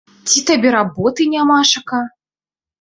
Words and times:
Ці 0.29 0.39
табе 0.47 0.69
работы 0.77 1.29
нямашака?! 1.35 2.03